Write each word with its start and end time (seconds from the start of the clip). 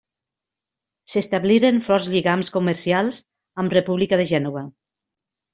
S'establiren 1.15 1.77
forts 1.89 2.09
lligams 2.13 2.51
comercials 2.57 3.21
amb 3.65 3.79
República 3.79 4.23
de 4.23 4.27
Gènova. 4.35 4.69